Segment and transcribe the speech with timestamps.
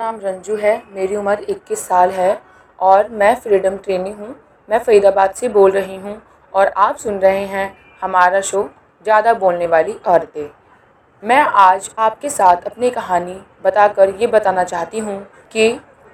[0.00, 2.30] नाम रंजू है, मेरी उम्र 21 साल है
[2.78, 4.28] और मैं फ्रीडम ट्रेनी हूँ।
[4.68, 6.16] मैं फ़रीदाबाद से बोल रही हूँ
[6.52, 7.66] और आप सुन रहे हैं
[8.02, 8.62] हमारा शो
[9.06, 10.48] ज़्यादा बोलने वाली औरतें।
[11.22, 15.20] मैं आज आपके साथ अपनी कहानी बताकर ये बताना चाहती हूँ
[15.52, 15.70] कि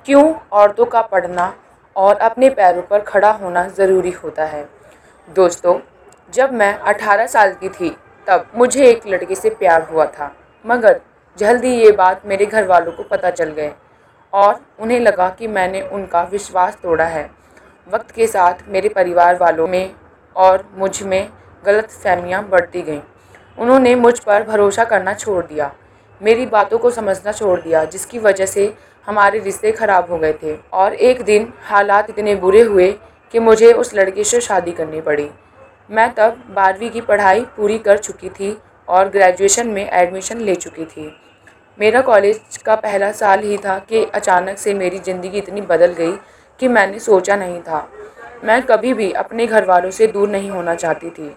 [0.07, 1.53] क्यों औरतों का पढ़ना
[1.96, 4.68] और अपने पैरों पर खड़ा होना ज़रूरी होता है।
[5.29, 5.79] दोस्तों,
[6.32, 7.96] जब मैं 18 साल की थी,
[8.27, 11.00] तब मुझे एक लड़के से प्यार हुआ था, मगर
[11.38, 13.73] जल्दी ये बात मेरे घर वालों को पता चल गए
[14.33, 17.30] और उन्हें लगा कि मैंने उनका विश्वास तोड़ा है।
[17.89, 19.95] वक्त के साथ मेरे परिवार वालों में
[20.37, 21.29] और मुझमें
[21.65, 23.01] गलत फहमियाँ बढ़ती गईं।
[23.59, 25.73] उन्होंने मुझ पर भरोसा करना छोड़ दिया।
[26.21, 28.73] मेरी बातों को समझना छोड़ दिया, जिसकी वजह से
[29.07, 32.91] हमारे रिश्ते ख़राब हो गए थे। और एक दिन हालात इतने बुरे हुए
[33.35, 35.29] कि मुझे उस लड़के से शादी करनी पड़ी।
[35.91, 38.57] मैं तब बारहवीं की पढ़ाई पूरी कर चुकी थी
[38.88, 41.09] और ग्रेजुएशन में एडमिशन ले चुकी थी।
[41.79, 46.13] मेरा कॉलेज का पहला साल ही था कि अचानक से मेरी ज़िंदगी इतनी बदल गई
[46.60, 47.88] कि मैंने सोचा नहीं था।
[48.45, 51.30] मैं कभी भी अपने घर वालों से दूर नहीं होना चाहती थी।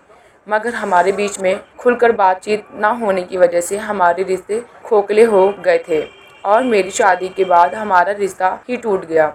[0.48, 5.48] मगर हमारे बीच में खुलकर बातचीत ना होने की वजह से हमारे रिश्ते खोखले हो
[5.66, 6.02] गए थे
[6.44, 9.34] और मेरी शादी के बाद हमारा रिश्ता ही टूट गया।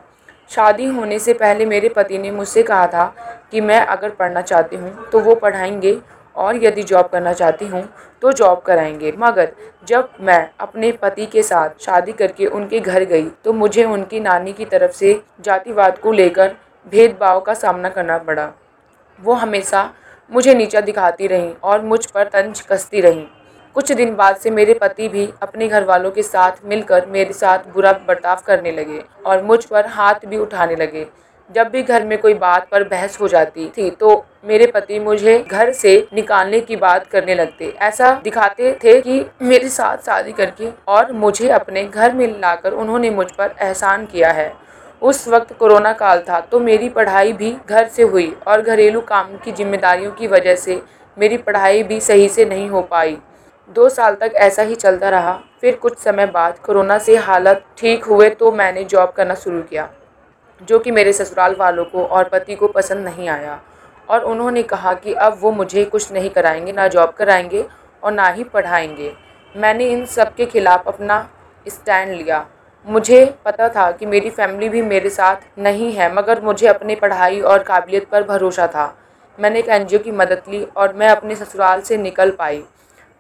[0.50, 3.04] शादी होने से पहले मेरे पति ने मुझसे कहा था
[3.50, 5.98] कि मैं अगर पढ़ना चाहती हूँ तो वो पढ़ाएँगे
[6.36, 7.88] और यदि जॉब करना चाहती हूँ
[8.24, 9.50] तो जॉब कराएँगे। मगर
[9.86, 14.52] जब मैं अपने पति के साथ शादी करके उनके घर गई तो मुझे उनकी नानी
[14.52, 16.54] की तरफ़ से जातिवाद को लेकर
[16.86, 18.48] भेदभाव का सामना करना पड़ा।
[19.18, 19.90] वो हमेशा
[20.30, 23.26] मुझे नीचा दिखाती रहीं और मुझ पर तंज कसती रहीं।
[23.76, 27.68] कुछ दिन बाद से मेरे पति भी अपने घर वालों के साथ मिलकर मेरे साथ
[27.74, 31.06] बुरा बर्ताव करने लगे और मुझ पर हाथ भी उठाने लगे।
[31.50, 35.38] जब भी घर में कोई बात पर बहस हो जाती थी तो मेरे पति मुझे
[35.40, 40.70] घर से निकालने की बात करने लगते। ऐसा दिखाते थे कि मेरे साथ शादी करके
[40.88, 44.52] और मुझे अपने घर में लाकर उन्होंने मुझ पर एहसान किया है।
[45.02, 49.36] उस वक्त कोरोना काल था तो मेरी पढ़ाई भी घर से हुई और घरेलू काम
[49.36, 50.80] की जिम्मेदारियों की वजह से
[51.16, 53.16] मेरी पढ़ाई भी सही से नहीं हो पाई।
[53.76, 58.04] दो साल तक ऐसा ही चलता रहा। फिर कुछ समय बाद कोरोना से हालत ठीक
[58.04, 59.88] हुए तो मैंने जॉब करना शुरू किया।
[60.68, 63.60] जो कि मेरे ससुराल वालों को और पति को पसंद नहीं आया।
[64.08, 67.64] और उन्होंने कहा कि अब वो मुझे कुछ नहीं कराएँगे, ना जॉब कराएँगे
[68.02, 69.12] और ना ही पढ़ाएँगे।
[69.54, 71.28] मैंने इन सब के ख़िलाफ़ अपना
[71.66, 72.46] स्टैंड लिया।
[72.86, 77.40] मुझे पता था कि मेरी फैमिली भी मेरे साथ नहीं है, मगर मुझे अपनी पढ़ाई
[77.40, 78.94] और काबिलियत पर भरोसा था।
[79.38, 82.62] मैंने एक एनजीओ की मदद ली और मैं अपने ससुराल से निकल पाई।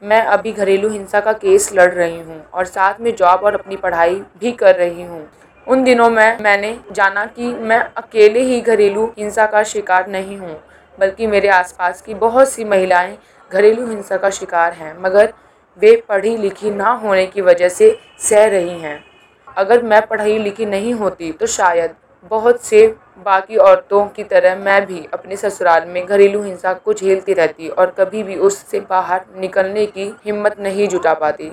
[0.02, 3.76] मैं अभी घरेलू हिंसा का केस लड़ रही हूँ और साथ में जॉब और अपनी
[3.76, 5.26] पढ़ाई भी कर रही हूँ।
[5.66, 10.58] उन दिनों में, मैंने जाना कि मैं अकेले ही घरेलू हिंसा का शिकार नहीं हूँ,
[10.98, 13.16] बल्कि मेरे आसपास की बहुत सी महिलाएँ
[13.50, 15.32] घरेलू हिंसा का शिकार हैं, मगर
[15.78, 19.02] वे पढ़ी लिखी ना होने की वजह से सह रही हैं।
[19.48, 21.94] अगर मैं पढ़ी लिखी नहीं होती तो शायद
[22.30, 22.86] बहुत से
[23.26, 27.94] बाकी औरतों की तरह मैं भी अपने ससुराल में घरेलू हिंसा को झेलती रहती और
[27.98, 31.50] कभी भी उससे बाहर निकलने की हिम्मत नहीं जुटा पाती।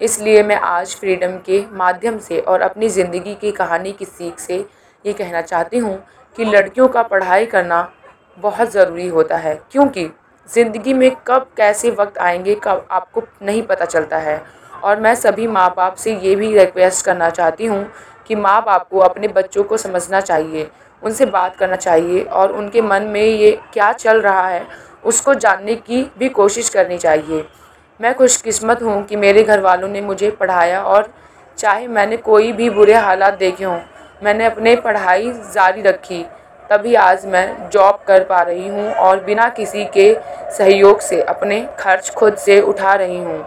[0.00, 4.56] इसलिए मैं आज फ्रीडम के माध्यम से और अपनी ज़िंदगी की कहानी की सीख से
[5.04, 5.96] ये कहना चाहती हूँ
[6.36, 7.88] कि लड़कियों का पढ़ाई करना
[8.38, 10.08] बहुत ज़रूरी होता है, क्योंकि
[10.48, 14.42] ज़िंदगी में कब कैसे वक्त आएँगे कब आपको नहीं पता चलता है।
[14.82, 17.86] और मैं सभी माँ बाप से ये भी रिक्वेस्ट करना चाहती हूँ
[18.28, 20.68] कि माँ बाप को अपने बच्चों को समझना चाहिए,
[21.02, 24.66] उनसे बात करना चाहिए और उनके मन में ये क्या चल रहा है
[25.04, 27.44] उसको जानने की भी कोशिश करनी चाहिए।
[28.00, 31.12] मैं खुशकिस्मत हूँ कि मेरे घर वालों ने मुझे पढ़ाया और
[31.58, 33.78] चाहे मैंने कोई भी बुरे हालात देखे हों,
[34.22, 36.22] मैंने अपने पढ़ाई जारी रखी,
[36.70, 40.14] तभी आज मैं जॉब कर पा रही हूँ और बिना किसी के
[40.56, 43.44] सहयोग से अपने खर्च खुद से उठा रही हूँ।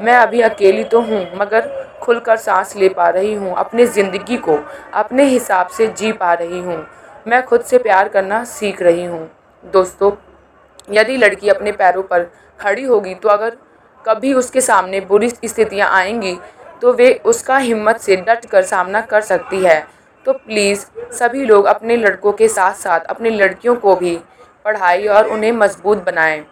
[0.00, 1.70] मैं अभी अकेली तो हूँ, मगर
[2.02, 4.58] खुलकर सांस ले पा रही हूँ, अपनी ज़िंदगी को
[4.94, 6.84] अपने हिसाब से जी पा रही हूँ।
[7.26, 9.28] मैं खुद से प्यार करना सीख रही हूँ।
[9.64, 10.12] दोस्तों,
[10.88, 12.30] यदि लड़की अपने पैरों पर
[12.60, 13.56] खड़ी होगी तो अगर
[14.06, 16.36] कभी उसके सामने बुरी स्थितियाँ आएँगी
[16.82, 19.86] तो वे उसका हिम्मत से डट कर सामना कर सकती है।
[20.26, 24.16] तो प्लीज़, सभी लोग अपने लड़कों के साथ साथ अपनी लड़कियों को भी
[24.64, 26.44] पढ़ाई और उन्हें मज़बूत बनाएँ।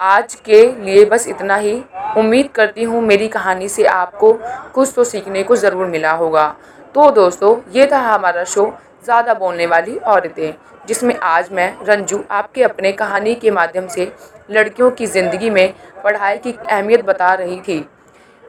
[0.00, 1.82] आज के लिए बस इतना ही।
[2.16, 4.32] उम्मीद करती हूँ मेरी कहानी से आपको
[4.74, 6.46] कुछ तो सीखने को ज़रूर मिला होगा।
[6.94, 8.66] तो दोस्तों, ये था हमारा शो।
[9.04, 10.52] ज़्यादा बोलने वाली औरतें,
[10.88, 14.10] जिसमें आज मैं, रंजू, आपके अपने कहानी के माध्यम से
[14.50, 15.72] लड़कियों की ज़िंदगी में
[16.04, 17.84] पढ़ाई की अहमियत बता रही थी।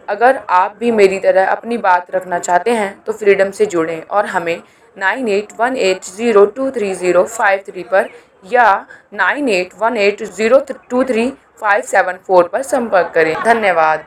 [0.07, 4.25] अगर आप भी मेरी तरह अपनी बात रखना चाहते हैं तो फ्रीडम से जुड़ें और
[4.25, 4.61] हमें
[4.97, 8.09] nine eight one eight zero two three zero five three पर
[8.45, 8.65] या
[9.13, 10.59] nine eight one eight zero
[10.89, 11.29] two three
[11.61, 14.05] five seven four पर संपर्क करें। धन्यवाद।